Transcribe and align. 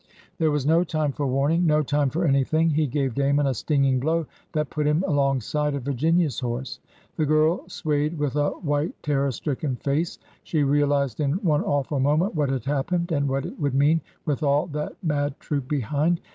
There 0.39 0.49
was 0.49 0.65
no 0.65 0.83
time 0.83 1.11
for 1.11 1.27
warning— 1.27 1.67
no 1.67 1.83
time 1.83 2.09
for 2.09 2.25
anything. 2.25 2.71
He 2.71 2.87
gave 2.87 3.13
Damon 3.13 3.45
a 3.45 3.53
stinging 3.53 3.99
blow 3.99 4.25
that 4.53 4.71
put 4.71 4.87
him 4.87 5.03
alongside 5.05 5.75
of 5.75 5.83
Virginia's 5.83 6.39
horse. 6.39 6.79
The 7.17 7.25
girl 7.27 7.65
swayed 7.69 8.17
with 8.17 8.35
a 8.35 8.49
white, 8.49 8.95
terror 9.03 9.31
stricken 9.31 9.75
face. 9.75 10.17
She 10.41 10.63
realized 10.63 11.19
in 11.19 11.33
one 11.43 11.61
awful 11.63 11.99
moment 11.99 12.33
what 12.33 12.49
had 12.49 12.65
happened, 12.65 13.11
and 13.11 13.29
what 13.29 13.45
it 13.45 13.59
would 13.59 13.75
mean 13.75 14.01
with 14.25 14.41
all 14.41 14.65
that 14.73 14.93
mad 15.03 15.39
troop 15.39 15.67
behind. 15.67 16.19